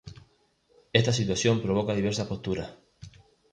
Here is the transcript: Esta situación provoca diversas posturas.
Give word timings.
Esta 0.99 1.13
situación 1.19 1.55
provoca 1.63 1.93
diversas 1.99 2.27
posturas. 2.31 2.69